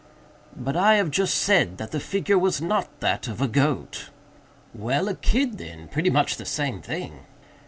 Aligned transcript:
"But 0.55 0.75
I 0.75 0.95
have 0.95 1.11
just 1.11 1.35
said 1.35 1.77
that 1.77 1.91
the 1.91 1.99
figure 1.99 2.39
was 2.39 2.59
not 2.59 3.01
that 3.01 3.27
of 3.27 3.39
a 3.39 3.47
goat." 3.47 4.09
"Well, 4.73 5.07
a 5.07 5.13
kid 5.13 5.59
then—pretty 5.59 6.09
much 6.09 6.37
the 6.37 6.45
same 6.47 6.81
thing." 6.81 7.19